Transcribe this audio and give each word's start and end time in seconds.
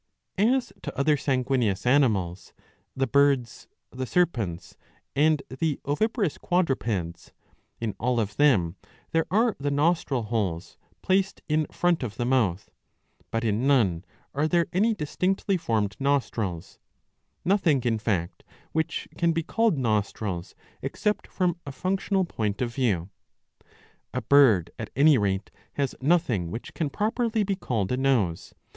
As 0.39 0.73
to 0.81 0.97
other 0.97 1.15
sanguineous 1.15 1.85
animals, 1.85 2.53
the 2.95 3.05
Birds, 3.05 3.67
the 3.91 4.07
Serpents 4.07 4.75
and 5.15 5.43
the 5.49 5.79
oviparous 5.85 6.39
quadrupeds, 6.39 7.33
in 7.79 7.93
all 7.99 8.19
of 8.19 8.35
them 8.37 8.77
there 9.11 9.27
are 9.29 9.55
the 9.59 9.69
nostril 9.69 10.23
holes, 10.23 10.79
placed 11.03 11.43
in 11.47 11.67
front 11.67 12.01
of 12.01 12.17
the 12.17 12.25
mouth; 12.25 12.71
but 13.29 13.43
in 13.43 13.67
none 13.67 14.03
are 14.33 14.47
there 14.47 14.65
any 14.73 14.95
659 14.95 14.95
b. 14.95 14.95
52 14.95 14.95
ii. 14.95 14.95
i6. 14.95 14.97
distinctly 14.97 15.57
formed 15.67 15.95
nostrils, 15.99 16.79
nothing 17.45 17.83
in 17.83 17.99
fact 17.99 18.43
which 18.71 19.07
can 19.19 19.33
be 19.33 19.43
called 19.43 19.77
nostrils 19.77 20.55
except 20.81 21.27
from 21.27 21.59
a 21.67 21.71
functional 21.71 22.25
point 22.25 22.59
of 22.59 22.73
view. 22.73 23.11
A 24.15 24.21
bird 24.23 24.71
at 24.79 24.89
any. 24.95 25.19
rate 25.19 25.51
has 25.73 25.93
nothing 26.01 26.49
which 26.49 26.73
can 26.73 26.89
properly 26.89 27.43
be 27.43 27.55
called 27.55 27.91
a 27.91 27.97
nose. 27.97 28.55